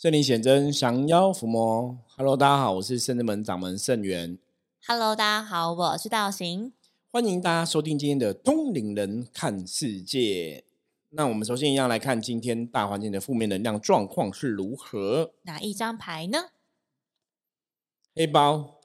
[0.00, 1.98] 圣灵显真，降妖伏魔。
[2.16, 4.38] Hello，大家好，我是圣智门掌门圣元。
[4.86, 6.72] Hello，大家好，我是道行。
[7.12, 10.64] 欢迎大家收听今天的《通灵人看世界》。
[11.10, 15.34] 那我们首先一样来看今天大环境的负面能量状况是如何。
[15.42, 16.46] 哪一张牌呢？
[18.14, 18.80] 黑包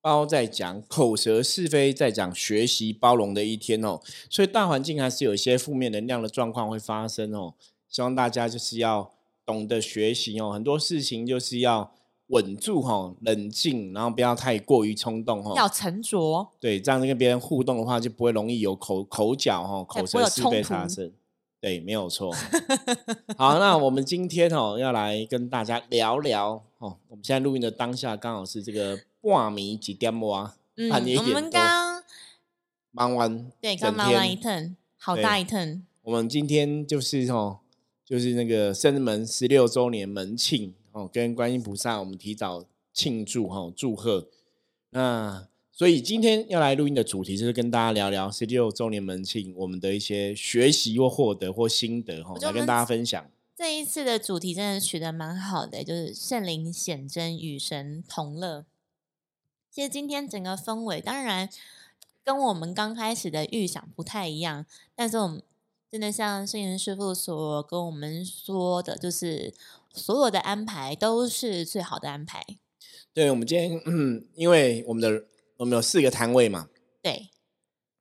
[0.00, 4.00] 包在讲口舌是非，在讲学习包容的一天哦，
[4.30, 7.54] 所以大环境还是有一些负面能量的状况会发生哦。
[7.88, 9.12] 希望大家就是要
[9.50, 11.92] 懂得学习哦，很多事情就是要
[12.28, 15.54] 稳住哈、哦，冷静，然后不要太过于冲动哈、哦。
[15.56, 16.46] 要沉着。
[16.60, 21.12] 对，这样跟别人互动的话，就不会容易有口口角哈、哦，口舌是非发生。
[21.60, 22.32] 对，没有错。
[23.36, 32.02] 好，那我们今天哦要来跟大家聊聊哦，我们现在录音的当下刚好是这个半米几点哇，嗯，我们刚
[32.92, 34.76] 忙完对整刚忙完一趟。
[34.96, 35.80] 好大一 turn。
[36.02, 37.58] 我们今天就是哦，
[38.10, 44.26] 就是那个圣人门十六周年门庆哦，跟观音菩萨我们提早庆祝哈、哦，祝贺。
[44.90, 53.30] 那所以今天要来录音的主题就是跟大家聊聊十六周年门庆我们的一些学习或获得或心得哈、哦，来跟大家分享。
[53.56, 58.66] 这一次的主题真的取得蛮好的，就是圣灵显真与神同乐。
[59.70, 61.48] 其实今天整个氛围当然
[62.24, 65.40] 跟我们刚开始的预想不太一样，但是我们
[65.90, 69.52] 真的像圣元师傅所跟我们说的，就是
[69.92, 72.40] 所有的安排都是最好的安排。
[73.12, 75.24] 对，我们今天嗯，因为我们的
[75.56, 76.68] 我们有四个摊位嘛，
[77.02, 77.30] 对，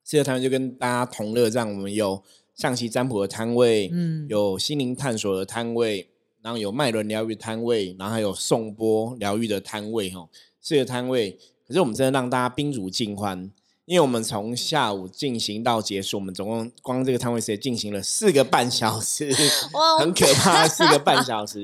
[0.04, 2.24] 四个摊位就跟大家同乐，这样我们有
[2.54, 6.12] 象棋占卜的摊位，嗯有心灵探索的摊位，
[6.44, 10.30] 然后有脉轮疗愈摊位，然后还有颂钵疗愈的摊位，哈，
[10.62, 11.40] 四个摊位。
[11.68, 13.52] 可是我们真的让大家宾主尽欢，
[13.90, 19.28] 因为我们从下午进行到结束，我们总共光这个摊位时间进行了四个半小时，
[19.74, 21.60] 哇 很可怕，四个半小时。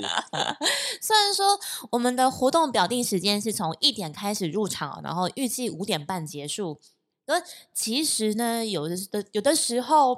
[0.99, 1.59] 虽然说
[1.91, 6.79] 我们的活动表定时间是从一点开始入场，然后预计五点半结束，
[7.27, 7.39] 可
[7.71, 10.17] 其实呢，有的的有的时候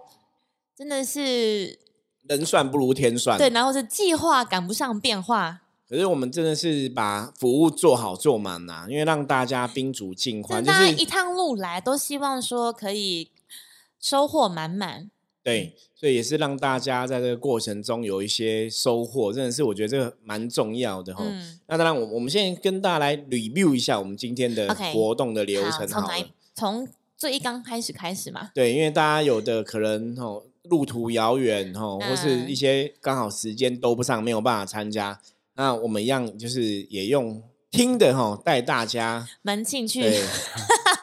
[0.78, 1.78] 真的是
[2.22, 13.31] 人算不如天算，对，然后是计划赶不上变化，可是我们真的是把服务做好做满呐、因为让大家宾主尽欢，就是一趟路来都希望说可以
[14.00, 15.09] 收获满满。
[15.42, 21.24] 对，所以也是让大家在这个过程中有一些收获，真的是我觉得这个蛮重要的哈。
[21.25, 26.14] 嗯，那当然，我我们现在跟大家来 review 一下我们今天的活动的流程好了。
[26.54, 28.50] 从最一刚开始开始嘛？
[28.54, 35.22] 对，因为大家有的可能哦路途遥远哦，或是嗯一些刚好时间都不上，没有办法参加。
[35.57, 40.01] 那我们一样就是也用听的哈带大家门庆去。
[40.01, 40.23] 对，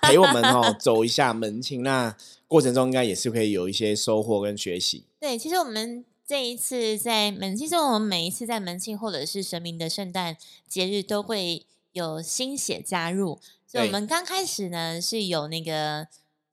[0.00, 2.16] 陪我们哦走一下门庆，那
[2.46, 5.04] 过程中应该也是可以有一些收获跟学习。
[5.18, 10.36] 对，其实我们这一次在门，其实我们每一次在门庆或者是神明的圣诞
[10.68, 16.06] 节日都会有新血加入，所以我们刚开始呢是有那个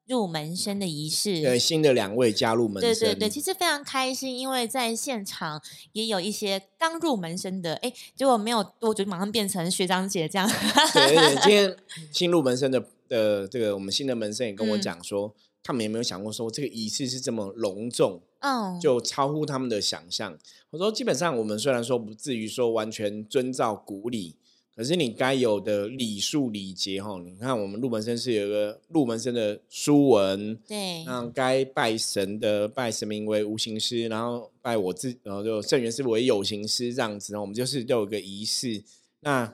[0.07, 1.41] 入门生的仪式。
[1.41, 5.61] 对，新的两位加入门生，对对对，其实非常开心，因为在现场
[5.93, 10.47] 也有一些刚入门生的，哎，结果没有多久马上变成学长姐这样。
[10.93, 11.77] 对，而且今天
[12.11, 20.37] 新入门生的的这个我们新的门生也跟我嗯讲说，他们有没有想过说这个仪式是这么隆重，嗯，就超乎他们的想象。
[20.71, 24.35] 我说，基本上我们虽然说不至于说完全遵照古礼，
[24.75, 38.83] 可是你该有的礼数礼节哈，你看我们入门生是有一个入门生的书文，对，那该拜神的拜神明为无形师，然后拜我自，然后就圣元师为有形师这样子，然后我们就是都有一个仪式。
[39.19, 39.53] 那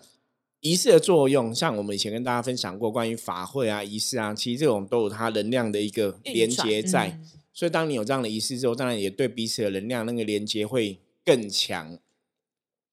[0.61, 7.09] 仪式的作用，像我们以前跟大家分享过关于法会啊、仪式啊，其实这种都有它能量的一个连接在。
[7.09, 11.97] 嗯所以当你有这样的仪式之后，当然也对彼此的能量那个连接会更强。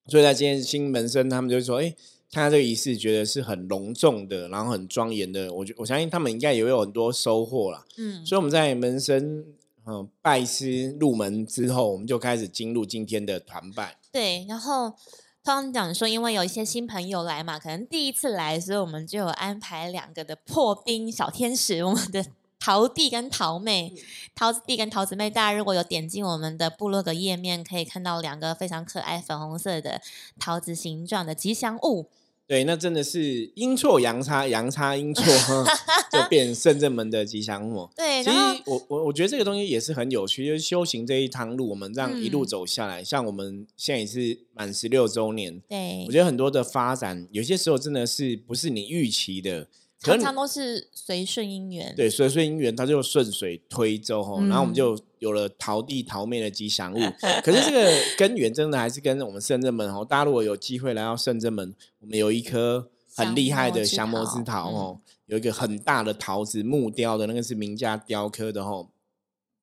[0.07, 1.95] 所以在今天新门生他们就说：“哎、
[2.35, 5.53] 参加这个仪式，觉得是很隆重的，然后很庄严的。
[5.53, 7.85] 我觉我相信他们应该也有很多收获啦。
[7.97, 9.45] 嗯，所以我们在门生
[9.87, 13.97] 嗯、呃拜师入门之后，我们就开始进入今天的团拜。
[14.11, 14.91] 对，然后
[15.45, 22.27] 通常讲说，因为有一些新朋友来嘛，可能第一次来，所以我们就有安排两个的破冰小天使，我们的
[22.59, 23.93] 桃弟跟桃妹，
[24.35, 25.29] 桃子弟跟桃子妹。
[25.29, 30.01] 大家如果有点进我们的部落格页面，可以看到两个非常可爱粉红色的
[30.41, 32.09] 桃子形状的吉祥物。
[32.47, 35.25] 对，那真的是阴错阳差，阳差阴错，
[36.13, 37.89] 就变圣正门的吉祥物。
[37.97, 38.37] 对，其实
[38.67, 49.67] 我我我觉得这个东西也是很有趣，就是修行这一趟路，我们这样一路嗯走下来，像我们现在也是满十六周年，对我，觉得很多的发展，有些时候真的是不是你预期的，
[50.05, 51.95] 可是常常都是随顺因缘。
[51.97, 56.99] 对，随顺因缘，它就顺水推舟吼，然后我们嗯就有了桃地桃妹的吉祥物。
[57.43, 68.91] 可是这个根源真的还是跟我们圣正门哦，大家如果有机会来到圣正门，我们有一颗很厉害的降降魔之桃桃嗯哦，有一个很大的桃子木雕的那个是名家雕刻的吼，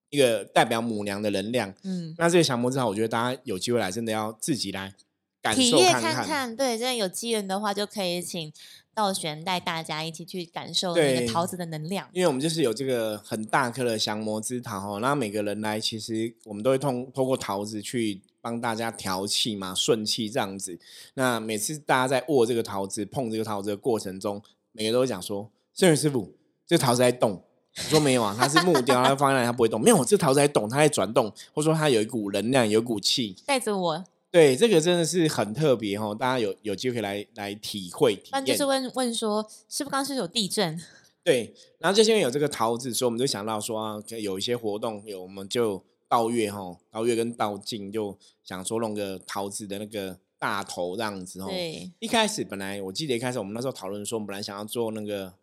[0.10, 1.74] 一个代表母娘的能量。
[1.84, 4.94] 嗯，那这个降魔之桃，我觉得大家有机会来，真的要自己来
[5.42, 8.54] 感受体验看看看，对，真的有机缘的话，就可以请
[8.94, 12.08] 道玄带大家一起去感受那个桃子的能量。
[12.14, 20.80] 因为我们就是有这个很大颗的降魔之桃哦，那每个人来，其实我们都会通通过桃子去帮大家调气嘛，顺气这样子。
[21.16, 24.42] 那每次大家在握这个桃子、碰这个桃子的过程中，
[24.72, 26.36] 每个人都会讲说：“圣元师傅，
[26.68, 27.44] 这个桃子在动。”
[27.78, 29.80] 我说没有啊，它是木雕，它放在那里它不会动。
[29.80, 33.34] 没有，这桃子在动，它在转动，或者说它有一股能量，有一股气。
[33.46, 38.64] 带着我，对，这个真的是很特别哦，大家有有机会来来体会体验不然就是。
[38.66, 40.82] 问问说，是不是刚是有地震？
[41.22, 51.48] 对，然后就是因为有这个桃子，所以我们就想到说啊，有一些活动，有我们就到月哈，到月跟到晋就想说弄个桃子的那个大头这样子哦。
[51.50, 55.34] 对，一开始本来我记得一开始我们那时候讨论说，我们本来想要做那个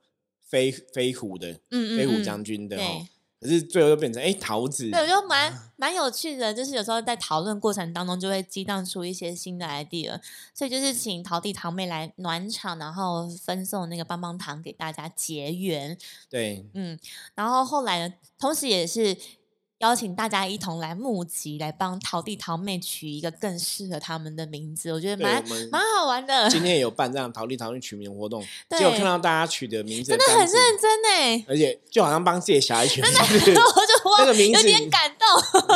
[0.40, 3.08] 飞飞虎的嗯嗯飞虎嗯将军的哦对，
[3.40, 10.20] 可是最后又变成哎桃子，对，我觉得蛮蛮有趣的，就是有时候在讨论过程当中就会激荡出一些新的 idea，
[10.52, 15.96] 所以就是请桃弟桃妹来暖场，然后分送那个棒棒糖给大家结缘，
[16.28, 16.66] 对。
[16.74, 16.98] 嗯，
[17.34, 19.16] 然后后来呢，同时也是
[19.78, 25.40] 邀请大家一同来募集，来帮桃弟桃妹取一个更适合他们的名字，我觉得蛮
[25.70, 35.28] 蛮好玩的，今天也有办这样桃弟桃妹取名活动， 对结果看到大家取的名字真的很认真呢，而且就好像帮自己的小孩取名字， 我就哇那个名字有点感动。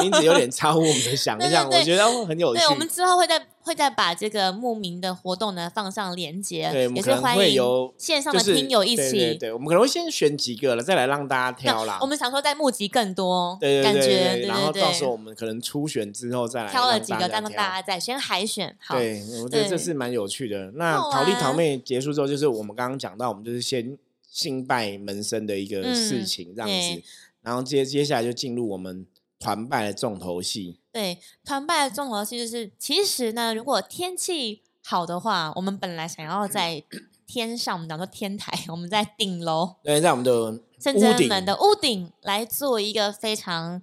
[0.03, 2.69] 名字有点超乎我们的想象， 对对对我觉得哦很有趣对，。
[2.69, 8.97] 我们之后会再会再把这个慕名的活动呢放上链接，对，也是欢迎会有线上的听友一起。
[8.97, 11.99] 对对对，我们可能会先选几个了，再来让大家挑啦。
[12.01, 17.73] 我们想说再募集更多，对对对感觉然后到时候我们可能初选之后再来挑了几个，让大家再让大。
[17.75, 18.77] 家再先海选。
[18.81, 20.73] 好，对，我觉得这是蛮有趣的。
[20.73, 23.97] 那好桃弟桃妹结束之后，就是我们刚刚讲到，我们就是先
[24.29, 27.03] 信拜门生的一个事嗯情，这样对子，
[27.43, 29.07] 然后接接下来就进入我们
[29.43, 30.79] 团拜的重头戏。
[30.93, 36.85] 对，团拜的重头戏就是，其实呢，如果天气好的话，我们本来想要在
[37.27, 43.83] 天上，我们讲说天台，我们在顶楼对，在我们的圣屋顶真门的屋顶来做一个非常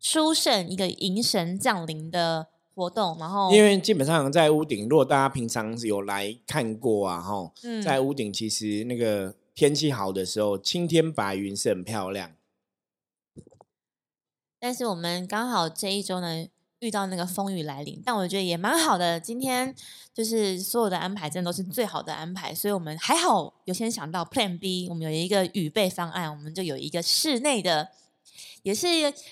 [0.00, 12.32] 殊胜、一个迎神降临的活动，然后因为基本上在屋顶，如果大家平常有来看过啊，哈，嗯在屋顶其实那个天气好的时候，青天白云是很漂亮。
[14.60, 16.46] 但是我们刚好这一周呢
[16.80, 19.18] 遇到那个风雨来临，但我觉得也蛮好的。
[19.18, 19.74] 今天
[20.14, 27.88] 就是所有的安排真的都是最好的安排，所以我们还好有先想到 Plan B，我们有一个预备方案，我们就有一个室内的，
[28.62, 28.86] 也是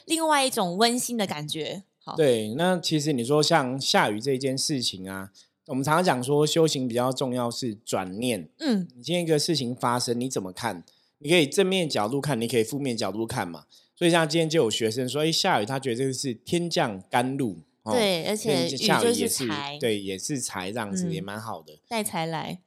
[0.06, 1.84] 另外一种温馨的感觉。
[2.04, 5.30] 好，对，那其实你说像下雨这件事情啊，
[5.66, 8.48] 我们常常讲说修行比较重要是转念。
[8.58, 10.84] 嗯，你今天一个事情发生，你怎么看？
[11.18, 13.64] 你可以正面角度看，你可以负面角度看嘛。
[13.96, 17.56] 所以像今天就有学生说，哎，下雨，他觉得这个是天降甘露。
[17.82, 21.78] 哦对，而且天雨就下雨也是财，对，也是财这样子，嗯也蛮好的。
[21.88, 22.60] 带财来。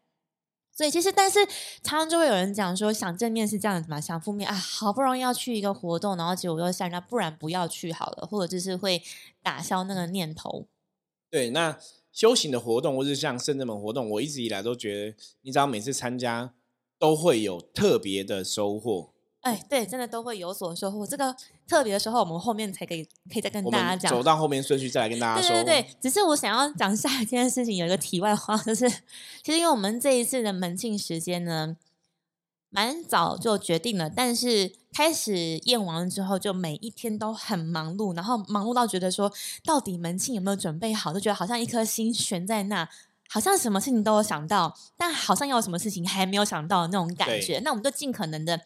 [0.71, 1.45] 所以其实，但是
[1.83, 9.03] 常常就会有人讲说，想正面是这样子嘛，想负面啊，好不容易要去一个活动，然后结果又下雨，那不然不要去好了，或者就是会
[9.43, 10.67] 打消那个念头。
[11.29, 11.77] 对，那
[12.13, 16.53] 修行的活动或是像圣正门活动，我一直以来都觉得，你只要每次参加，
[16.97, 19.11] 都会有特别的收获。
[19.41, 21.07] 哎，对，真的都会有所收获。
[21.07, 21.33] 这个
[21.65, 24.11] 特别的时候，我们后面才可以可以再跟大家讲。
[24.11, 25.49] 走到后面顺序再来跟大家说。
[25.49, 28.89] 对对对，只是我想要讲下一件事情，有一个题外话，就是
[29.41, 31.77] 其实因为我们这一次的门庆时间呢，
[32.69, 39.31] 蛮早就决定了，但是开始验完之后，就每一天都很忙碌，然后忙碌到觉得说，
[39.63, 42.89] 到底门庆有没有准备好，就觉得好像一颗心悬在那。
[43.31, 47.59] 好像什么事情都有想到，但好像有什么事情还没有想到的那种感觉。
[47.63, 48.59] 那我们就尽可能的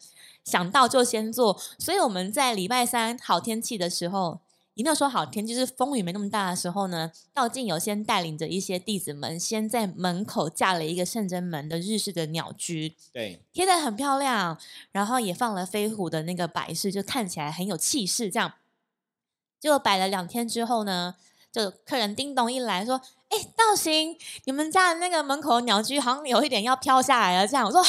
[0.44, 1.60] 想到就先做。
[1.78, 4.40] 所以我们在礼拜三好天气的时候，
[4.74, 14.58] 也没有说好天，就是风雨没那么大的时候呢，道静有先带领着一些弟子们，先在门口架了一个圣真门的日式的鸟居，对贴的很漂亮，
[14.90, 18.28] 然后也放了飞虎的那个摆饰，就看起来很有气势。
[18.28, 18.52] 这样，
[19.60, 21.14] 结果摆了两天之后呢，
[21.52, 27.80] 就客人叮咚一来说：“哎、道行，你们家的那个门口的鸟居好像有一点要飘下来了。”这样，我说。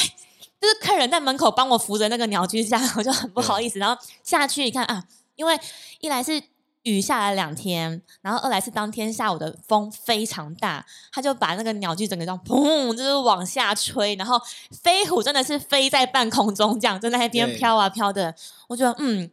[0.58, 3.78] 哎就是客人在门口帮我扶着那个鸟居，下我就很不好意思。
[3.78, 5.58] 然后下去一看啊，因为
[6.00, 6.42] 一来是
[6.82, 14.40] 雨下了两天，然后二来是当天下午的风非常大，他就把那个鸟居整个这样砰，就是往下吹，然后
[14.82, 18.34] 飞虎真的是飞在半空中，这样在那边飘啊飘的。
[18.68, 19.28] 我觉得嗯，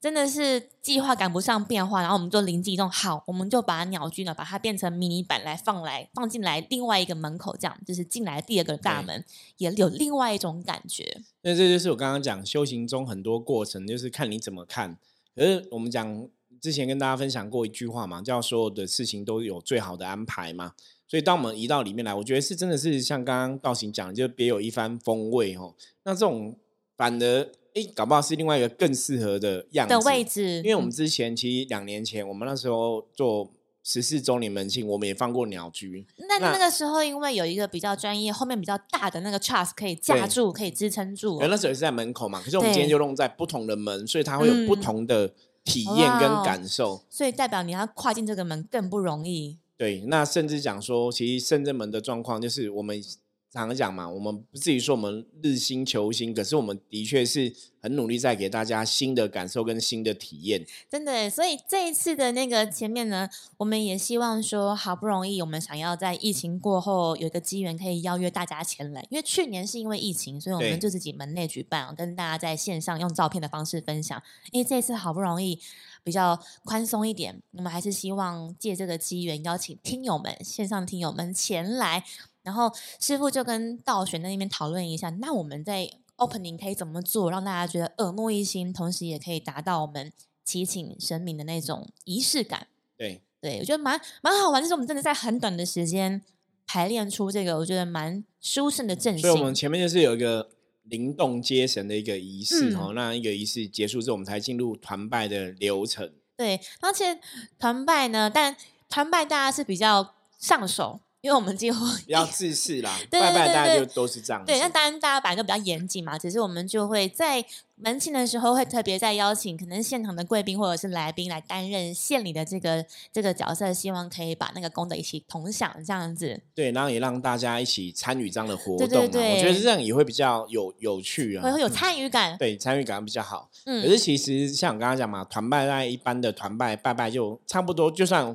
[0.00, 9.24] 真的是计划赶不上变化，然后我们就灵机一动，好，我们就把鸟居呢把它变成迷你版来放来放进来另外一个门口，这样就是进来第二个大门，
[9.56, 11.20] 也有另外一种感觉。
[11.42, 14.96] 那这就是我刚刚讲修行中很多过程，就是看你怎么看。
[15.34, 16.28] 可是我们讲
[16.60, 20.74] 之前跟大家分享过一句话嘛，叫所有的事情都有最好的安排嘛。
[21.08, 25.74] 所以当我们移到里面来，我觉得是真的是像刚刚道行讲，就别有一番风味哦。
[26.04, 26.56] 那这种
[26.96, 27.50] 反而
[27.82, 33.50] 诶，搞不好是另外一个更适合的样子的位置，因为我们嗯之前其实两年前，我们那时候做
[33.84, 36.06] 十四周年门庆，我们也放过鸟居。
[36.28, 45.32] 那那那个时候，因为有一个比较专业、后面比较大的那个 truss 可以架住、可以支撑住那时候也是在门口嘛，可是我们今天就弄在不同的门，所以它会有不嗯同的
[45.64, 47.02] 体验跟感受。
[47.08, 49.58] 所以代表你要跨进这个门更不容易。
[49.76, 53.00] 对，那甚至讲说，其实深圳门的状况就是我们
[53.50, 60.66] 常讲嘛，我们不至于说我们日新求新，可是我们的确是很努力在给大家新的感受跟新的体验。
[60.90, 74.22] 真的，所以这一次的那个前面呢，我们也希望说，好不容易我们想要在疫情过后有一个机缘可以邀约大家前来，因为去年是因为疫情，所以我们就自己门内举办，跟大家在线上用照片的方式分享。
[74.52, 75.58] 因为这次好不容易
[76.04, 82.04] 比较宽松一点，我们还是希望借这个机缘邀请听友们、线上听友们前来。
[82.48, 85.86] 然后师傅就跟道玄在那边讨论一下，那我们在
[86.16, 90.10] opening 可以怎么做，让大家觉得耳目一新，同时也可以达到我们
[90.42, 92.68] 祈请神明的那种仪式感。
[92.96, 96.22] 对，对我觉得蛮蛮好玩，就是我们真的在很短的时间
[96.66, 99.54] 排练出这个，我觉得蛮舒胜的阵所以我们。
[99.54, 100.48] 前面就是有一个
[100.84, 106.10] 灵动接神的一个仪式嗯哦，那一个仪式结束之后，我们才进入团拜的流程。
[106.34, 107.20] 对，而且
[107.58, 108.56] 团拜呢，但
[108.88, 114.46] 团拜大家是比较上手，因为我们几乎比较自私啦，对拜拜对对大家就都是这样子。
[114.46, 117.44] 对，那当然大家本来就比较严谨嘛，只是我们就会在
[117.74, 122.82] 门庆的时候会特别再邀请可能现场的贵宾或者是来宾来担任献礼的这个
[123.12, 126.40] 这个角色，希望可以把那个功德一起同享这样子。
[126.54, 133.50] 对，然后也让大家一起参与这样的活对动、啊，对对我觉得这样也会比较有有趣啊，会会有嗯参与感，对参与感比较好。
[133.66, 138.34] 嗯，可是其实像我刚刚讲嘛，团拜在一般的团拜拜拜就差不多，就算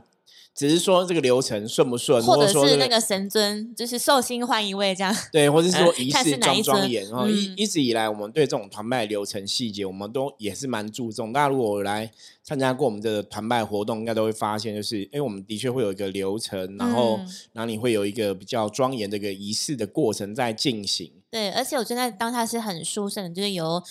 [0.55, 5.15] 只是说这个流程顺不顺，或者说是那个神尊，就是寿星换一位这样。
[5.31, 7.03] 对，或者是说呃仪式庄庄严。
[7.09, 11.33] 然后一嗯一直以来，我们对这种团拜流程细节，我们都也是蛮注重。
[11.33, 12.11] 大家如果有来
[12.43, 21.11] 参加过我们的团拜活动，应该都会发现，就是哎，我们的确会有一个流程，然后嗯然后你会有一个比较庄严的一个仪式的过程在进行。
[21.31, 23.81] 对，而且我觉得当下是很舒适的，就是由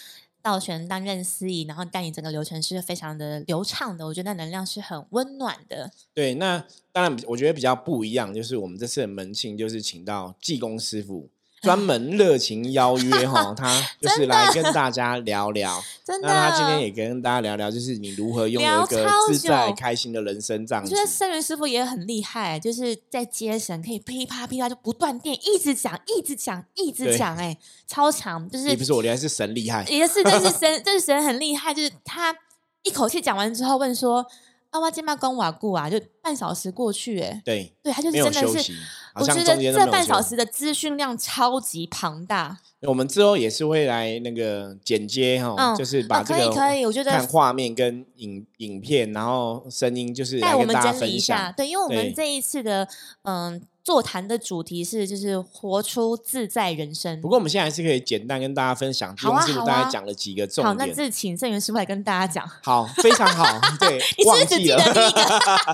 [0.42, 4.04] 道玄担任司仪，然后带你整个流程是非常的流畅的。
[4.04, 5.90] 我觉得那能量是很温暖的。
[6.12, 11.30] 对，那当然，我觉得比较不一样，就是我们这次的门庆就是请到济公师傅，
[11.64, 15.80] 专门热情邀约哈， 他就是来跟大家聊聊。
[16.04, 20.90] 真的，那他今天也跟大家聊聊，就是你如何拥有一个超自在久开心的人生这样子。
[20.90, 21.00] 我觉。
[21.00, 27.16] 得圣元师傅也很厉害，就是在接神可以噼啪噼啪就不断电，一直讲，一直讲，一直对。
[27.16, 29.84] 讲，哎，超长，就是也不是我厉害，是神厉害。
[29.84, 32.34] 也是，但是神，这是神很厉害，就是他
[32.82, 34.26] 一口气讲完之后问说
[34.70, 38.72] ：“啊，我今麦公瓦固啊，就半小时过去，哎，对，对他就是真的是
[39.14, 52.88] 我觉得这半小时的资讯量超级庞大，我们之后也是会来那个剪接哈，嗯就是把哦这个可以可以，我觉得看画面跟影影片，然后声音，就是带我们整理一下，对，因为我们这一次的
[53.22, 57.28] 嗯座谈的主题是就是活出自在人生不。
[57.28, 60.96] 过我们现在还是可以简单跟大家分享，济好啊公师傅大概讲了几个重点好，那点。
[60.96, 62.48] 这请郑源师傅来跟大家讲。
[62.62, 63.44] 好，非常好，
[63.80, 64.78] 对你，是不忘记了。
[64.78, 65.22] 记得第一个？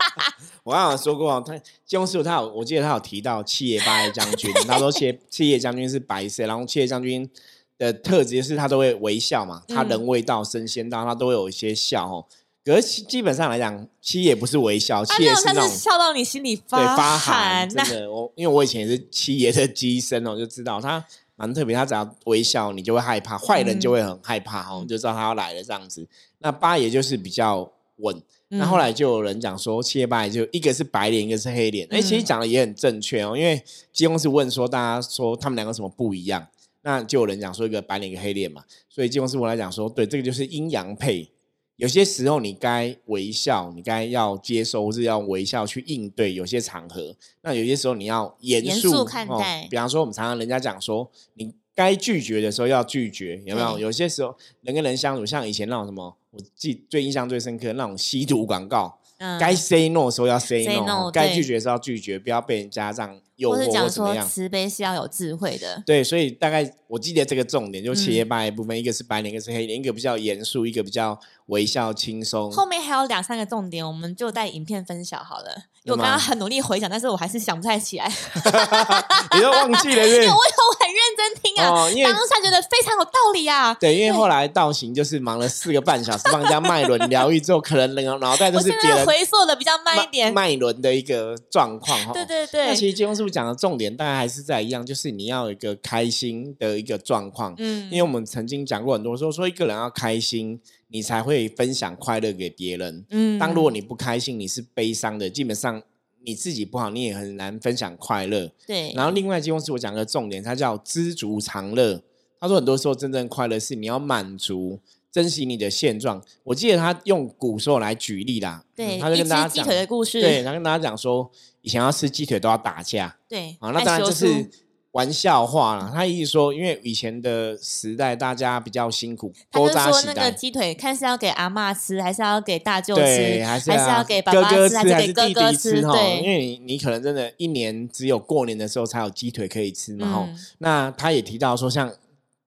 [0.65, 7.29] 我刚刚有说过，他金庸师傅他有，我记得他有提到七爷八爷将军，他说七爷七爷将军是白色，然后七爷将军
[7.77, 12.25] 的特质是他都会微笑嘛，他嗯人未到身先到，他都会有一些笑哦。
[12.69, 18.13] 可是基基本上来讲，七爷不是微笑，啊，七爷是那种是笑到你心里对发寒真的。
[18.13, 21.03] 我因为我以前也是七爷的机身哦，就知道他
[21.37, 26.07] 蛮特别，他只要微笑，你就会害怕，坏人就会很害怕哦，嗯就知道他要来了这样子。
[26.41, 28.21] 那八爷就是比较稳。
[28.49, 31.89] 那嗯后来就有人讲说，七爷八爷就一个是白脸，一个是黑脸。
[31.91, 36.47] 哎、其实嗯讲的也很正确哦，因为金公是问说大家说他们两个什么不一样，
[36.83, 41.31] 那就有人讲说一个白脸一个黑脸嘛，所以金公师傅来讲说，对，这个就是阴阳配。
[41.79, 47.15] 有些时候你该微笑，你该要接收，或是要微笑去应对有些场合。
[47.43, 53.79] 那有些时候你要严严肃肃看哦待比方说，我们常常人家讲说，你该拒绝的时候要拒绝，有没有？
[53.79, 59.39] 有些时候人跟人相处，像以前那种什么我记最印象最深刻那种吸毒广告，嗯。
[59.39, 64.25] 该 say no 的时候要 say no，no，该拒绝的时候要拒绝，不要被人家这样诱惑或者讲怎么样。
[64.25, 72.51] 说慈悲是要有智慧的，对，所以大概我记得这个重点，就企业嗯八的部分，一个是白脸，一个是黑脸，一个比较严肃，一个比较微笑轻松。
[72.51, 75.65] 后面还有两三个重点，我们就带影片分享好了。
[75.85, 78.07] 因为我刚刚很努力回想，但是我还是想不太起来，
[79.35, 80.21] 你都忘记了是不是？
[80.21, 83.75] 因为我有很认真听啊，哦，因为当下觉得非常有道理啊。
[83.75, 92.13] 对，因为后来道行就是忙了四个半小时，帮人家脉轮疗愈之后，可能那个脑袋都我现是别人回溯的比较慢一点，脉轮的一个状况哈。
[92.13, 97.55] 对对那对，其实金庸师傅讲的重点，大概还是在一样，就是你要有一个开心的一个状况。
[97.59, 103.05] 嗯因为我们曾经讲过很多说，说一个人要开心，你才会分享快乐给别人。
[103.11, 105.83] 嗯当如果你不开心，你是悲伤的，基本上
[106.29, 108.53] 你自己不好，你也很难分享快乐。
[108.67, 112.03] 对，然后另外一间公司我讲个重点，它叫知足常乐。
[112.39, 114.79] 他说很多时候真正快乐是你要满足。
[115.11, 116.23] 珍惜你的现状。
[116.45, 121.29] 我记得他用古时候来举例啦，对，嗯他就跟大家讲，只鸡腿的故事，对，他跟大家讲说，
[121.63, 124.49] 以前要吃鸡腿都要打架，对，啊，那当然这是书
[124.99, 125.93] 玩笑话啦。
[125.95, 135.81] 他意思说，因为以前的时代大家比较辛苦，他就说那个来，鸡腿看是要给阿嬷吃，还是要给大舅，吃，还是要给爸哥哥爸吃，还是弟哥吃？
[135.81, 135.97] 弟哈？
[135.97, 140.27] 因对，为你你可能真的一年只有过年的时候才有鸡腿可以吃嘛哈。
[140.29, 141.93] 嗯那他也提到说，像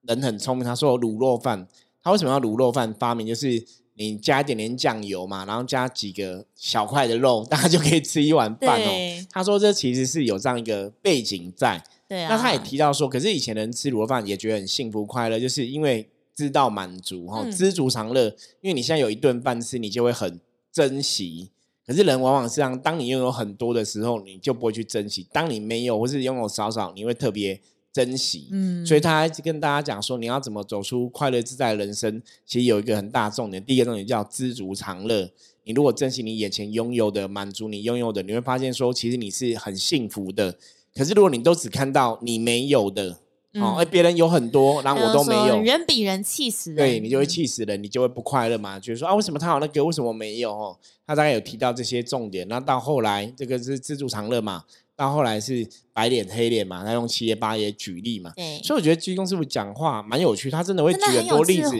[0.02, 1.66] 人很聪明，他说卤肉饭，
[2.04, 3.26] 他为什么要卤肉饭发明？
[3.26, 9.26] 就是你加一点点酱油嘛，然后加几个小块的肉，大家就可以吃一碗饭哦。
[9.30, 11.82] 他说这其实是有这样一个背景在。
[12.12, 12.28] 对啊。
[12.28, 18.26] 那他也提到说，可是以前人吃卤肉饭也觉得很幸福快乐，就是因为知道满足哈，嗯知足常乐。
[18.60, 20.38] 因为你现在有一顿饭吃，你就会很
[20.70, 21.48] 珍惜。
[21.86, 27.58] 可是人往往是这样，当你拥有很多的时候，你就不会去珍惜；当你没有或是拥有少少，你会特别
[27.90, 28.48] 珍惜。
[28.50, 33.64] 嗯，所以他还跟大家讲说，你要怎么走出快乐自在的人生，其实有一个很大重点。
[33.64, 35.30] 第一个重点叫知足常乐。
[35.64, 40.56] 你如果珍惜你眼前拥有的，满足你拥有的，你会发现说，其实你是很幸福的。
[40.94, 43.16] 可是如果你都只看到你没有的，哦，
[43.54, 50.52] 嗯哎，别人有很多， 然后我都没有，人比人气死人，对你就会嗯气死人，你就会不快乐嘛，觉得说啊，为什么他有那个，为什么我没有？
[50.52, 52.46] 哦，他大概有提到这些重点。
[52.48, 58.32] 那到后来，这个是自助常乐嘛，到后来是白脸黑脸嘛，他用七爷八爷举例嘛。
[58.36, 61.76] 对，所以我觉得鞠躬师傅讲话蛮有趣，他真的会举很多例子。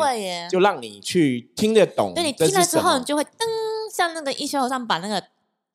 [0.50, 2.12] 就让你去听得懂。
[2.14, 3.28] 对你听了之后，你就会噔，
[3.94, 5.22] 像那个一休和尚把那个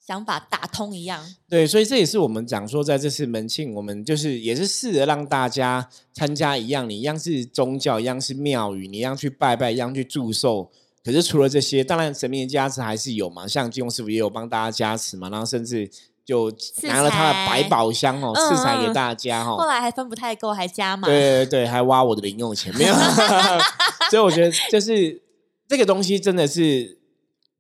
[0.08, 1.22] 想法打通一样。
[1.50, 10.72] 对，所以这也是我们讲说，在这次门庆，我们就是也是试着让大家参加一样，你一样是宗教，一样是庙宇，你一样去拜拜，一样去祝寿。
[11.04, 15.90] 可是除了这些，当然神明的加持还是有嘛，像金庸师傅也有帮大家加持嘛，然后甚至
[16.26, 16.50] 就
[16.84, 19.58] 拿了他的百宝箱哦，嗯赐财给嗯大家哦。
[19.58, 21.06] 后来还分不太够，还加嘛。
[21.06, 22.94] 对对对，还挖我的零用钱，没有。
[24.10, 25.22] 所以我觉得就是
[25.68, 26.97] 这个东西真的是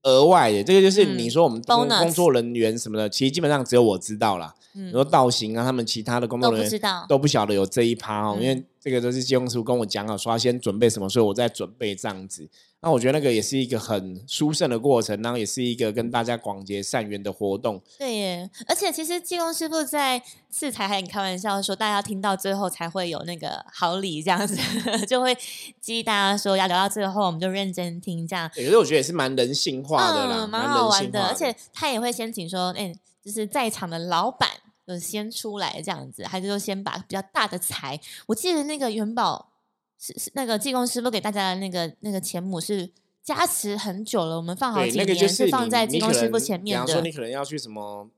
[0.07, 4.53] 额外的，这个就是嗯你说我们工作人员什么的，其实基本上只有我知道啦。
[4.77, 7.05] 嗯你说道行啊，他们其他的工都作人员不知道。
[7.09, 12.47] 都不晓得有这一趴哦，嗯因为这个都是金庸师傅跟我讲好，说要先准备什么，所以我在准备这样子。
[12.79, 17.81] 那我觉得那个也是一个很殊胜的过程，然后也是一个跟大家广结善缘的活动。
[17.97, 24.55] 对耶，而且其实济公师傅在四台还很开玩笑说，大家听到最后才会有那个好礼这样子，
[25.07, 25.35] 就会
[25.81, 28.49] 激励大家说要聊到最后，我们就认真听这样。
[28.53, 32.93] 对可是我觉得也是蛮人性化的啦，嗯，蛮好玩的，而且他也会先请说，哎、
[33.25, 34.47] 就是在场的老板
[34.87, 39.51] 就先出来这样子，还是说先把比较大的财，我记得那个元宝
[39.99, 42.89] 是是那个济公师傅给大家的那个那个钱母是
[43.21, 47.11] 加持很久了，我们放好，几年，那个就是放在济公师傅前面的比方说你。
[47.11, 48.09] 可能要去什么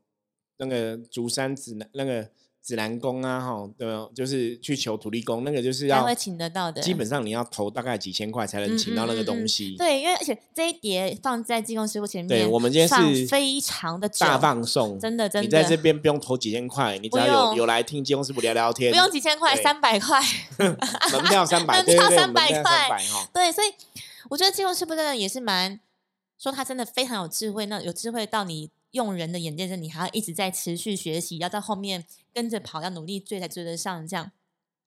[0.58, 2.30] 那个竹山指南那个
[2.62, 4.08] 指南宫啊，哈，对吧？
[4.14, 9.76] 就是去求土地公，那个就是要才会请得到的，基本上你要投大概几千块才能请到那个东西。
[9.78, 20.22] 对，因为而且这一碟放在济公师傅前面，对我们今天是非常的，大放送，真的真的，你在这边不用投几千块，你只要有有来听金庸师傅聊聊天，不用几千块，三百块，
[20.60, 23.30] 门票三百， 门票对对对，300门票三百块。
[23.34, 23.68] 对，所以
[24.30, 25.80] 我觉得济公师傅真的也是蛮
[26.38, 34.32] 说他真的非常有智慧，那有智慧到你用人的眼界上，你还要一直在持续学习，要在后面跟着跑，要努力追才追得上这样。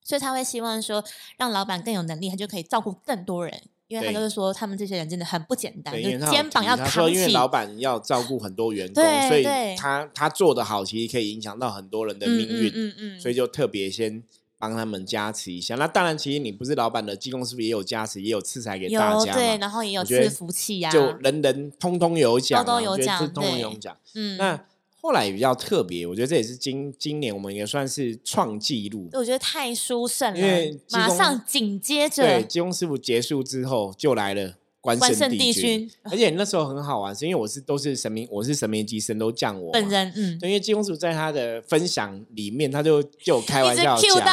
[0.03, 1.05] 所以他会希望说，
[1.37, 3.63] 让老板更有能力，他就可以照顾更多人。
[3.89, 7.15] 因为他对就是说，他们这些人真的很不简单，肩膀要提他说，扛起。
[7.15, 12.69] 因为老板要照顾很多员工，对所以他他做的好，其实可以影响到很多人的命运。
[12.69, 14.23] 嗯嗯嗯所以就特别先
[14.63, 15.75] 帮他们加持一下。
[15.75, 23.97] 那当然，其实你不是老板的技工师傅也有加持，也有赐财给大家有对，然后也有赐福气呀、就人人通通有奖啊，都都有奖通通有奖。
[24.15, 24.65] 嗯，那
[25.01, 29.09] 后来也比较特别，我觉得这也是今今年我们也算是创纪录。
[29.15, 44.33] 我觉得太殊胜了，因为马上紧接着对，着，技工师傅结束之后就来了关关圣帝帝君而且那时候很好玩，是因为我是都是神明，我是神明级神都降我本人嗯，对，因为金公主在他的分享里面，他就就有开玩笑讲到，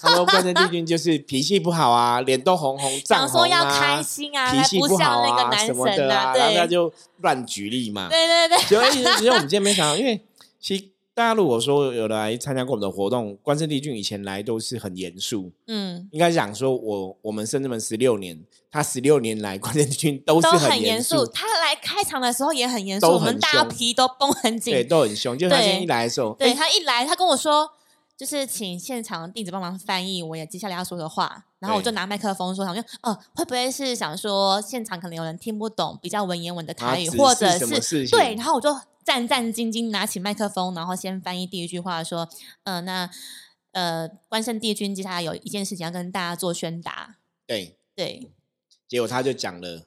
[0.00, 8.08] 他说关圣帝君就是脾气不好啊，脸都红红 胀红想说要啊开，心啊，脾气不好啊那个男什么的神啊，然后他就乱举例嘛。
[8.08, 10.18] 对对对，所以其实我们今天没想到，因为
[10.58, 21.26] 其实大家如果说有来参加过我们的活动，关圣帝君以前来都是很严肃，嗯，应该讲说我我们深圳门十六年，他十六年来关圣帝君都是都很严肃。
[21.26, 25.36] 他来开场的时候也很严肃，我们大家皮都绷很紧对，都很凶。
[25.36, 27.68] 就他对今天一来的时候，对哎他一来，他跟我说，
[28.16, 42.28] 就是请现场弟子帮忙翻译我也接下来要说的话，然后我就拿麦克风说，想说，哦，会不会是想说现场可能有人听不懂比较文言文的台语，或者是对，然后我就战战兢兢拿起麦克风，然后先翻译第一句话，说，
[42.64, 43.10] 呃，那
[43.72, 48.30] 呃，关圣帝君接下来有一件事情要跟大家做宣达，对，对，
[48.86, 49.86] 结果他就讲了，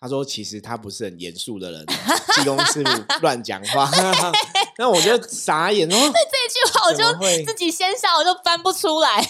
[0.00, 1.86] 他说其实他不是很严肃的人，
[2.34, 3.90] 济公师傅乱讲话，
[4.78, 5.94] 那我就傻眼哦。
[5.96, 9.22] 这句话我就自己先笑，我就翻不出来。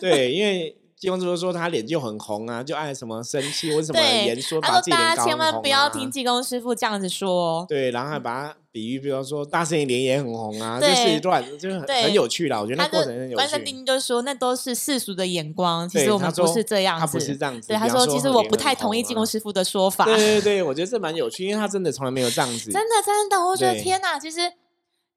[0.00, 7.66] 对，因为济公师傅说他脸就很红啊，就爱什么生气或什么对严肃，他说把自己脸大家千万不要啊听济公师傅这样子说。
[7.68, 12.60] 对，然后还把他比喻，比方说大圣爷脸也很红啊，就是一段，就是很很有趣啦。
[12.60, 13.72] 我觉得那过程很有趣关圣帝。
[13.72, 17.00] 君就说，那都是世俗的眼光，其实我们不是这样子。
[17.00, 17.68] 他不是这样子。
[17.68, 20.04] 对，他说，其实我不太同意济公师傅的说法。
[20.04, 22.70] 对对对，我觉得这蛮有趣，因为他真的从来没有这样子。
[22.70, 24.52] 真的真的，我觉得天哪，其实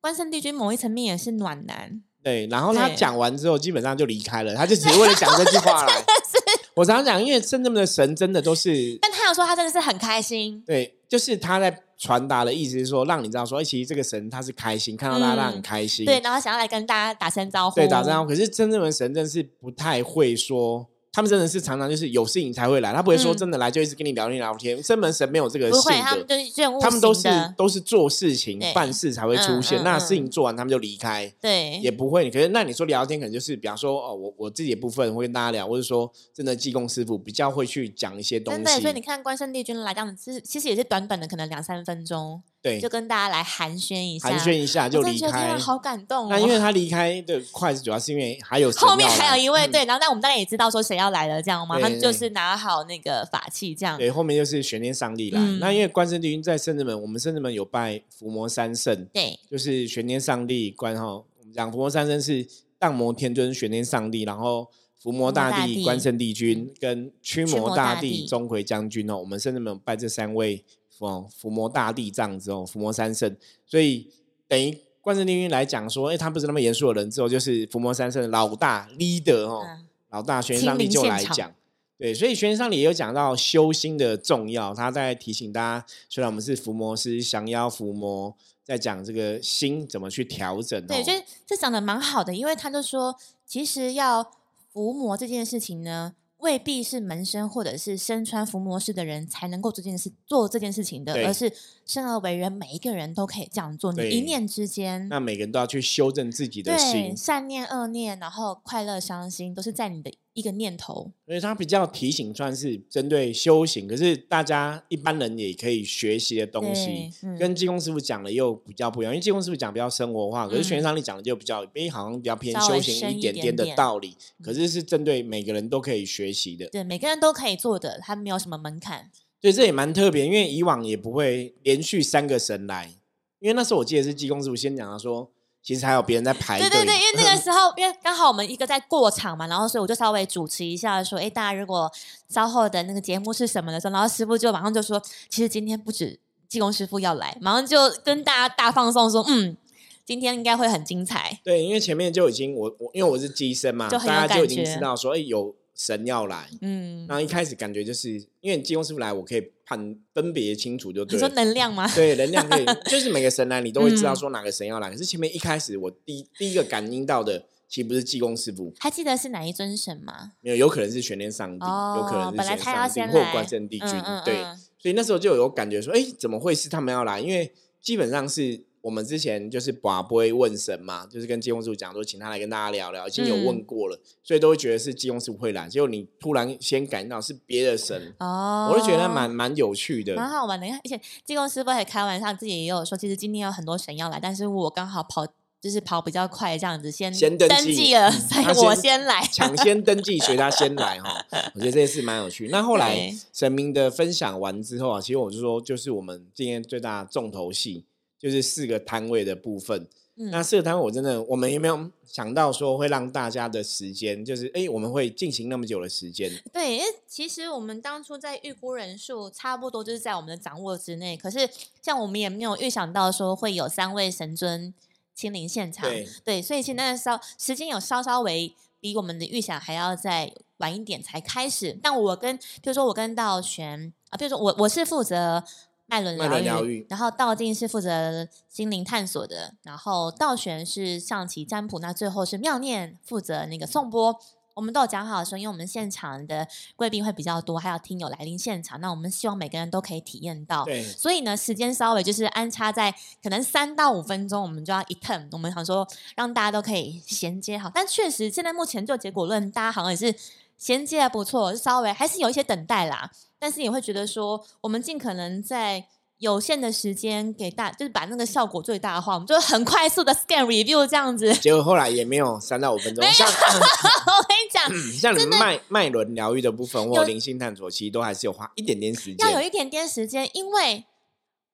[0.01, 2.01] 关圣帝君某一层面也是暖男。
[2.23, 6.03] 对，然后他讲完之后，基本上就离开了，他就只是为了讲这句话来。
[6.75, 18.29] 我常常讲，因为真正的神真的都是但他有说他真的是很开心，对，就是他在传达的意思是说，让你知道说，哎，其实这个神他是开心，看到大家他很嗯开心，对，然后想要来跟大家打声招呼，对，打声招呼。
[18.29, 24.79] 可是真正的神真是不太会说，他们真的是常常就是有事情才会来，他不会说嗯真的来就一直跟你聊天聊天。
[24.83, 27.27] 真门神没有这个性格，就是任务他们都是
[27.57, 29.83] 都是做事情对办事才会出现。
[29.83, 31.27] 那事情嗯做完，他们就离开。
[31.41, 38.63] 对，也不会，可是那你说聊天，可能就是比方说哦，我我自己的部分会跟大家聊，或者说真的技工师傅比较会去讲一些东西。
[38.63, 45.57] 对，所以你，看关圣帝君来这样子，其实也是短短的，可能两三分钟，对就，跟大家来寒暄一下，寒暄一下就离开。
[45.57, 46.27] 好感动哦。
[46.29, 51.79] 那因为他离开的快，主要是因为还有后面还有一位、嗯对，然后但我们大概也知道说谁要来了，这样吗？
[51.79, 55.39] 他们就是拿好那个法器，这样对，后面就是玄天上帝来。
[55.41, 61.05] 嗯那因为关圣帝君在圣至门，我们圣至门有拜伏魔三圣，对就是玄天上帝关哈。
[61.05, 62.45] 我们讲伏魔三圣是
[62.77, 64.67] 荡魔天尊、玄天上帝，然后
[65.01, 69.17] 伏魔大帝、关圣帝君跟驱驱魔魔大帝、钟馗将军哦。
[69.17, 70.63] 我们圣至门有拜这三位
[71.05, 74.09] 哦，伏魔大帝这样子哦，伏魔三圣，所以
[74.47, 74.77] 等于。
[74.99, 81.49] 关圣帝君来讲说，哎、他不是那么严肃的人，之后就是伏魔三圣的老大 leader 哦，嗯老大玄上帝就来讲，
[81.97, 90.87] 对，所以玄天上帝也有讲到修心的重要，他在提醒大家，虽然我们是伏魔师，降妖伏魔，在讲这个心怎么去调整、哦。
[90.89, 94.29] 对，就是这讲的蛮好的，因为他就说，其实要
[94.73, 101.51] 伏魔这件事情呢，未必是门生或者是身穿伏魔师的人才能够做这件事做这件事情的，而是
[101.85, 103.91] 生而为人，每一个人都可以这样做。
[103.91, 111.11] 你一念之间，那每个人都要去修正自己的心，善念、恶念，然后快乐、伤心，都是在你的一个念头。
[111.25, 126.67] 所以他比较提醒算是针对修行，可是大家一般人也可以学习的东西，嗯跟济公师傅讲的又比较不一样，因为济公师傅讲比较生活化，可是嗯玄天上帝讲的就比较，诶、好像比较偏修行一一点点的点点道理，可是是针对每个人都可以学习的。
[126.67, 129.09] 对，每个人都可以做的，他没有什么门槛。
[129.41, 132.95] 所以这也蛮特别，因为以往也不会连续三个神来，
[133.39, 135.31] 因为那时候我记得是济公师傅先讲他说，
[135.67, 136.69] 其实还有别人在排队。
[136.69, 141.91] 对对对， 因为那个时候，因为刚好我们一个在过场嘛，然后所以我就稍微主持一下，说，哎，大家如果
[142.29, 149.57] 稍后的那个节目是什么的时候，然后师傅就马上就说，其实今天不止济公师傅要来，马上就跟大家大放送说，嗯，
[150.07, 151.37] 今天应该会很精彩。
[151.43, 156.49] 对，因为前面就已经我我因为我是机身嘛，就很大家就已经知道说，哎，有神要来。
[156.61, 158.11] 嗯，然后一开始感觉就是
[158.41, 161.29] 因为济公师傅来，我可以判分别清楚就你说。
[161.29, 161.87] 能量吗？
[161.95, 164.89] 对，能量可以，就是每个神来，你都会知道嗯说哪个神要来。
[164.89, 170.33] 可是前面一开始我第第一个感应到的，其实不是济公师傅，还记得是哪一尊神吗？
[170.41, 173.89] 没有，有可能是玄天上帝，有可能哦本来是玄他要先天上帝或关圣帝君，
[174.25, 174.43] 对。
[174.43, 177.19] 嗯所以那时候就有感觉说，哎，怎么会是他们要来？
[177.19, 185.67] 因为基本上是我们之前就是把不会问神嘛，就是跟济公师傅讲说，请他来跟大家聊聊，已经有问嗯过了，所以都会觉得是济公师傅会来。
[185.67, 190.15] 结果你突然先感应到是别的神，哦，我就觉得蛮蛮有趣的。
[190.15, 195.27] 蛮好玩的，而且济公师傅还开玩笑，自己也有说，其实今天有很多神要来，但是我刚好跑，
[195.59, 199.21] 就就是跑比较快这样子，先先登登记记了，嗯所以我先先来。
[199.29, 201.25] 抢先登记，随他先来哈。
[201.55, 202.47] 我觉得这件事蛮有趣。
[202.47, 207.83] 那后来神明的分享完之后啊，其实我就说，就是我们今天最大的重头戏，
[208.19, 209.87] 就是四个摊位的部分。
[210.19, 216.31] 嗯那四个摊位，我真的我们有没有想到说会让大家的时间，就是哎，我们会进行那么久的时间？
[216.51, 221.15] 对，因为其实我们当初在预估人数，差不多就是在我们的掌握之内。
[221.15, 221.47] 可是
[221.83, 224.73] 像我们也没有预想到说会有三位神尊
[225.13, 225.87] 亲临现场，
[226.23, 231.77] 对所以现在稍时间有稍稍微比我们的预想还要再晚一点才开始。
[231.83, 235.43] 但我跟，比如说我跟道玄啊，比如说我我是负责。
[235.87, 244.19] 脉轮脉轮疗愈然后道静是负责心灵探索的，然后道玄是象棋占卜，那最后是妙念负责那个颂钵。
[244.53, 250.65] 我们都有讲好说，因为我们现场的贵宾会比较多，还有听友来临现场，那我们希望每个人都可以体验到。
[250.65, 255.27] 对，所以呢，时间稍微就是安插在可能三到五分钟，我们就要一 turn。
[255.31, 260.13] 我们想说让大家都可以衔接好，但确实现在目前就结果论，大家好像也是
[260.57, 263.11] 衔接的不错，稍微还是有一些等待啦。
[263.39, 265.85] 但是也会觉得说，我们尽可能在
[266.19, 271.31] 有限的时间给大，就是把那个效果最大化，我们就很快速的 scan review 这样子。
[271.35, 280.85] 结果后来也没有三到五分钟，像 我跟你讲，像你们脉脉轮疗愈的部分或有灵性探索，其实都还是有花一点点时间，要有一点点时间，因为，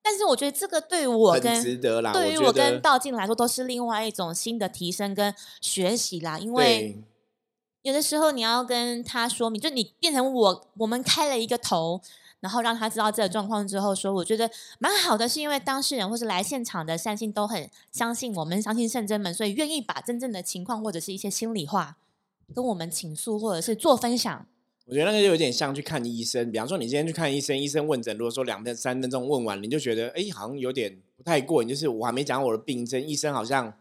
[0.01, 2.13] 但是我觉得这个对于我很跟值得啦。
[2.13, 6.39] 对于我跟道静来说，都是另外一种新的提升跟学习啦。
[6.39, 7.03] 因为对
[7.83, 12.01] 有的时候你要跟他说明，就你变成我，我们开了一个头，
[12.39, 21.97] 然后让他知道这个状况之后，说我觉得蛮好的，是因为当事人或是来现场的善信都很相信我们，相信圣真们，所以愿意把真正的情况或者是一些心里话
[22.55, 24.45] 跟我们倾诉，或者是做分享。
[24.85, 33.73] 我觉得那个就有点像去看医生，比方说你今天去看医生，医生问诊，如果说两分三分钟问完，你就觉得哎，好像有点不太过瘾，就是我还没讲我的病症，医生好像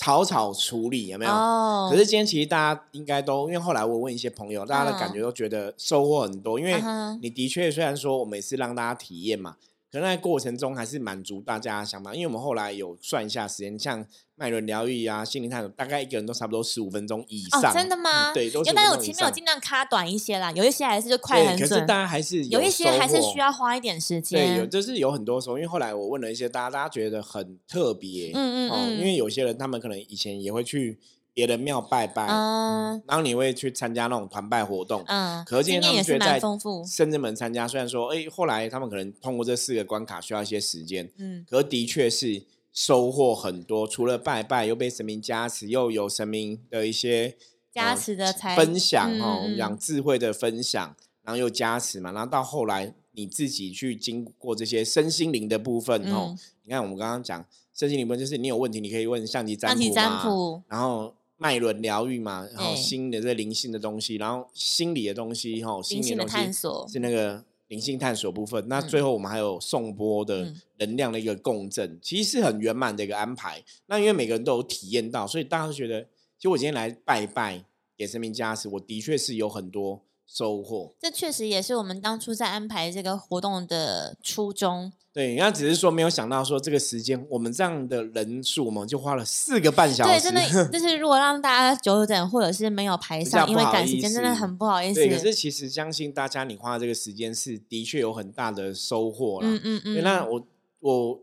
[0.00, 1.30] 草草处理，有没有？
[1.30, 1.88] 哦。
[1.90, 6.82] 可是今天其实大家应该都，因为后来我问一些朋友，大家的感觉都觉得收获很多，因为
[7.20, 9.56] 你的确虽然说我们也是让大家体验嘛，
[9.92, 18.30] 可能在过程中还是满足大家的想法，因为我们后来有算一下时间，像脉轮疗愈啊、心灵探索，大概一个人都差不多十五分钟以哦上。，真的吗？
[18.30, 24.66] 嗯对，都有，15但是我前面有尽量卡短一些啦，有一些还是就快对，可是，大家还是有一些还是需要花一点时间对，有。
[24.66, 30.98] 就是有很多时候，因为后来我问了一些大家，大家觉得很特别，哦，嗯嗯嗯因为有些人他们可能以前也会去
[31.32, 36.40] 别的庙拜拜，嗯然后你会去参加那种团拜活动，嗯，可是今天他们觉得在。
[36.86, 47.36] 深圳门参加，虽然说，哎，后来他们可能通过这四个关卡需要一些时间，嗯，可是的确是收获很多，除了拜拜，又被神明加持，又有神明的一些
[47.72, 66.86] 加呃持的才分享嗯哦，讲智慧的分享，然后又加持嘛，然后到后来你自己去经过这些身心灵的部分哦嗯，你看我们刚刚讲身心灵部分，就是你有问题你可以问象棋占卜嘛，卜，然后脉轮疗愈嘛，然后对新的这灵性的东西，然后心理的东西哈，心理的东西探索。
[66.86, 68.62] 是那个灵性探索部分。
[68.68, 73.64] 那嗯最后我们还有颂钵的嗯能量的一个共振，其实是很圆满的一个安排。
[73.86, 76.02] 那因为每个人都有体验到，所以大家都觉得，
[76.36, 77.64] 其实我今天来拜拜
[77.96, 80.94] 给神明加持，我的确是有很多收获。
[81.00, 84.92] 这确实也是我们当初在安排这个活动的初衷。
[85.12, 90.40] 对，那只是说没有想到说这个时间，我们这样的人数，我们就花了四个半小时对，真的
[90.70, 95.00] 就是如果让大家久等或者是没有排上，因为赶时间真的很不好意思。
[95.00, 99.48] 对，可是其实相信大家，你花这个时间是的确有很大的收获啦。
[99.48, 100.46] 嗯嗯，嗯，那我
[100.78, 101.20] 我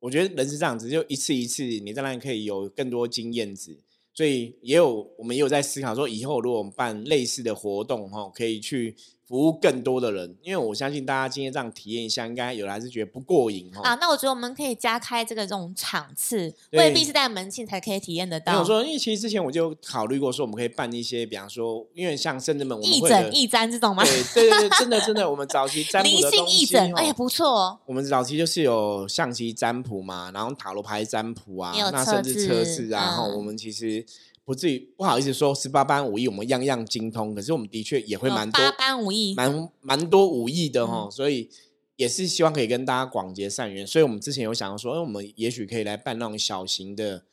[0.00, 3.78] 我觉得人是这样子，就一次一次，你当然可以有更多经验值，
[4.14, 8.94] 所以也有我们也有在思考说，以后如果我们办类似的活动哈，可以去
[9.32, 13.80] 服务更多的人，因为我相信大家今天这样体验一下，应该有人还是觉得不过瘾哈。
[13.82, 18.64] 啊，那我觉得我们可以加开这个这种场次，未必是在门庆才可以体验得到没有。
[18.66, 24.04] 说，因为其实之前我就考虑过说，我们可以办一些，比方说，因为像深圳们我们会的义诊、义占这种吗？
[24.04, 27.78] 对对对对，真的真的，我们早期占卜的东西哎呀，不错哦。
[27.86, 34.04] 我们早期就是有象棋占卜嘛，然后塔罗牌占卜啊，那甚至测字试啊，然后我们其实
[34.44, 41.48] 不至于不好意思说十八般武艺我们样样精通，可是我们的确也会有蛮多八般武艺，蛮蛮多武艺的哈、嗯所以
[41.96, 43.86] 也是希望可以跟大家广结善缘。
[43.86, 47.24] 所以我们之前有想到说，哎，我们也许可以来办那种小型的。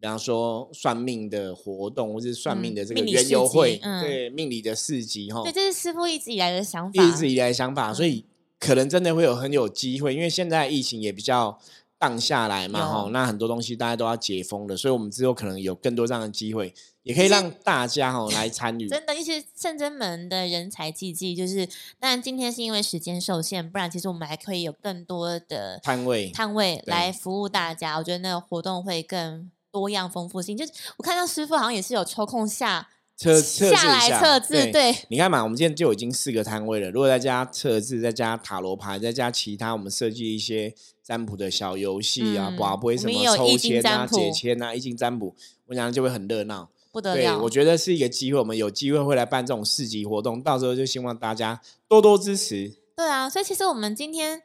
[0.00, 7.02] 比方说算命的活动，或是算命的这个园嗯命理市集游会，嗯对命理的市集哈，对，这是师傅一直以来的想法。
[7.02, 8.26] 一直以来的想法，嗯所以
[8.60, 11.58] 可能真的会有很有机会，因为现在疫情也比较
[11.98, 18.88] 荡下来嘛，哈，那很多东西大家都要解封了，所以我们之后可能有更多这样的机会，也可以让大家哈来 参与。
[18.88, 21.66] 真的，一些圣真门的人才济济，就是
[21.98, 27.96] 当然今天是因为时间受限，不然其实我们还可以有更多的摊位摊位对来服务大家。
[27.96, 30.56] 我觉得那个活动会更多样丰富性。
[30.56, 36.90] 就是我看到师傅好像也是有抽空下测测下来字一下测字，对，你看嘛，我们今天就已经四个摊位了。
[36.90, 45.34] 如果再加测字，再加塔罗牌，再加其他我们设计一些占卜的小游戏啊，嗯宝贝什么抽签啊、解签啊、易经占卜，
[45.66, 46.64] 我想就会很热闹。
[46.64, 47.40] 对，不得了。
[47.42, 52.74] 我觉得是一个机会，我们有机会会来办这种市集活动，到时候就希望大家多多支持。
[52.96, 54.42] 对啊，所以其实我们今天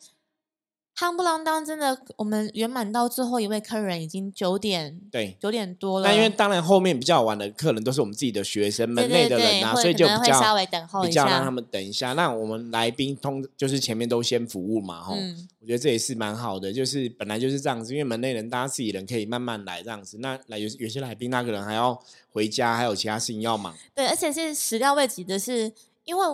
[0.99, 6.09] 夯不啷当，真的，我们圆满到最后一位客人已经九点对，九点多了。
[6.09, 11.49] 那因为当然后面比较晚的客人都是我们自己的学生门内的人啊，会所以就比可能会稍较微等候一下比较让他。
[11.51, 12.12] 们等一下。
[12.13, 15.15] 那我们来宾通就是前面都先服务嘛，吼。
[15.15, 20.17] 嗯，我觉得这也是蛮好的，就是本来就是这样子，因为门内人大家自己人可以慢慢来这样子。
[20.19, 21.97] 那来有有些来宾那个人还要
[22.31, 23.73] 回家，还有其他事情要忙。
[23.95, 25.71] 对，而且是始料未及的是，
[26.03, 26.25] 因为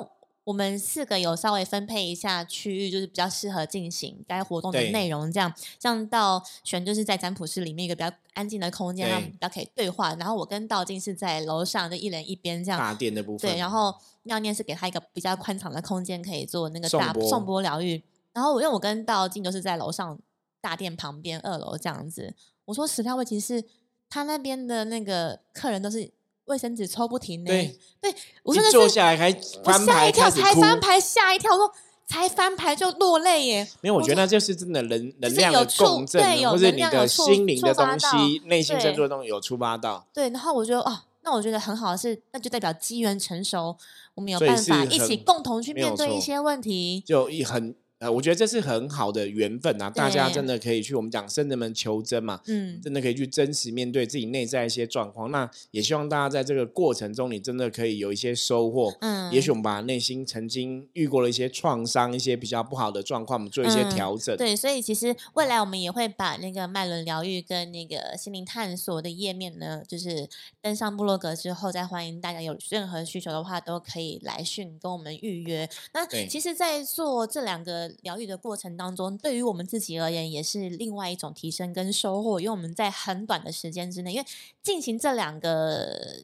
[0.46, 5.30] 我们四个有稍微分配一下区域，就是比较适合进行该活动的内容。
[5.32, 10.14] 这样，像到玄就是在占卜室里面一个比较安静的空间，让比较可以对话。
[10.16, 12.80] 然后我跟道静是在楼上，就一人一边这样。
[12.80, 18.02] 大殿的部分，对，然后妙念是给他一个比较宽敞的空间，可以做那个大颂钵疗愈。
[18.32, 20.20] 然后我因为我跟道静都是在楼上
[20.62, 22.36] 大殿旁边二楼这样子。
[22.66, 23.64] 我说始料未及是
[24.10, 26.12] 他那边的那个客人都是
[26.46, 29.30] 卫生纸抽不停呢、对对，我真的是坐下来还
[29.64, 30.30] 我翻牌吓一跳。
[30.30, 31.72] 才翻牌吓一跳，我说
[32.08, 33.68] 才翻牌就落泪耶。
[33.82, 43.76] 没有，我觉得那就是真的能能量共振对，有或者你的能量有触心灵的东西、内心对深处的东西有触发到，对，然后我觉得哦，那我觉得很好的是，那就代表机缘成熟，
[44.14, 47.04] 我们有办法一起共同去面对一些问题。
[47.06, 49.90] 就一很呃，我觉得这是很好的缘分啊！
[49.90, 55.32] 大家真的可以去我们讲圣人们求真嘛，嗯，真的可以去真实面对自己内在一些状况。
[55.32, 58.94] 那也希望大家在这个过程中，你真的可以有一些收获。
[59.00, 64.36] 嗯也许我们把内心曾经遇过的一些创伤、一些比较不好的状况，我们做一些嗯调整。
[64.38, 70.30] 对，所以其实未来我们也会把那个脉轮疗愈跟那个心灵探索的页面呢，就是
[70.62, 75.68] 登上部落格之后，再欢迎大家有任何需求的话，都可以来讯跟我们预约。
[75.94, 84.26] 那其实，在做这两个疗愈的过程当中，对于我们自己而言，也是另外一种提升跟收获，因为我们在很短的时间之内，因为
[84.62, 86.24] 进行这两个。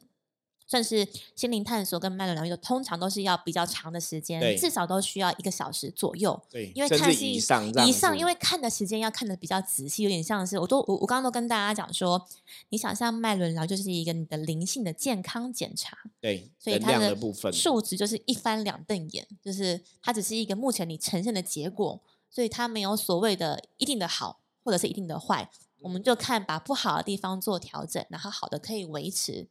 [0.72, 1.06] 算是
[1.36, 6.42] 心灵探索跟脉轮疗愈的，通常都是要比较长的时间，至少都需要一个小时左右。
[6.48, 12.26] 对，因为看是以上以上，因为看的时间要看的比较仔细，有点像是我都我我刚刚都跟大家讲说，
[12.70, 25.50] 你想象脉轮疗就是一个你的灵性的健康检查，对所以它的部分，数值就是一翻两瞪眼，就是它只是一个目前你呈现的结果，所以它没有所谓的一定的好或者是一定的坏，
[25.82, 29.48] 我们就看把不好的地方做调整，然后好的可以维持。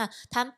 [0.00, 0.56] 那他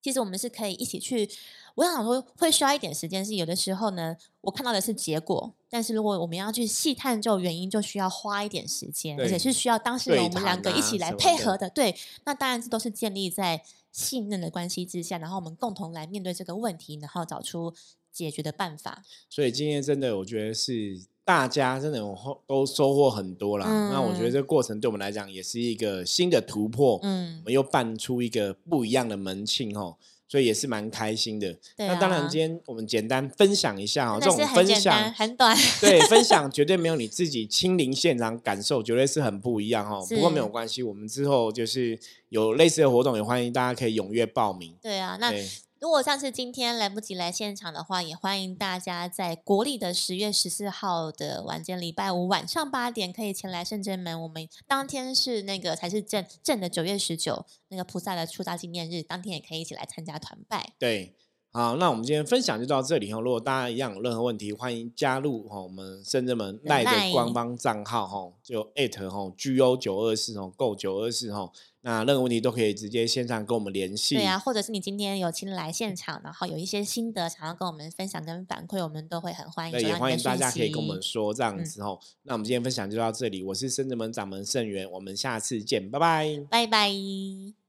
[0.00, 1.28] 其实我们是可以一起去，
[1.74, 11.68] 我想说会需要一点时间，是有的时候呢，我看到的是结果，但是如果我们要去细探究原因，就需要花一点时间，而且是需要当事人我们两个一起来配合的。
[11.68, 17.74] 对，那当然这都是建立在信任的关系之下，然后我们共同来面对这个问题，然后找出
[18.12, 19.02] 解决的办法。
[19.28, 23.66] 所以今天真的，我觉得是大家真的有后都收获很多啦。
[23.92, 31.52] 那我觉得嗯这个过程对我们来讲也是一个新的突破，嗯我嗯，们又办出一个不一样的门庆哦，所以也是蛮开心的。
[31.76, 35.12] 对那当然，啊今天我们简单分享一下哦，这种分，享。
[35.12, 35.56] 很短。
[35.80, 40.04] 对，分 享绝对没有你自己亲临现场感受，绝对是很不一样哦。
[40.08, 41.98] 不过没有关系，我们之后就是
[42.30, 44.74] 有类似的活动，也欢迎大家可以踊跃报名。
[44.82, 45.46] 对啊，那对，
[45.80, 54.20] 如果像是今天来不及来现场的话，也欢迎大家在国历的十月十四号的晚间礼拜五晚上八点可以前来圣真门。
[54.20, 60.74] 我们当天是那个才是正正的九月十九那个菩萨的出家纪念日，当天也可以一起来参加团拜。
[60.78, 61.16] 对，
[61.52, 63.20] 好，那我们今天分享就到这里哈。
[63.20, 71.50] 如果大家一样有任何问题，欢迎加入哈我们深圳门赖的官方账号哈，就哈 G O 九二四哦，Go 九二四哈。
[71.82, 74.14] 那任何问题都可以直接线上跟我们联系。
[74.14, 81.98] 对啊，或者是你今天有亲来现场，然后有一些心得想要跟我们分享跟反馈，我们都会很欢迎对，也欢迎大家可以跟我息们说这样嗯子哦。
[82.22, 86.46] 那我们今天分享就到这里，我是深圳门掌门盛元，我们下次见，拜拜。
[86.48, 87.59] 拜拜。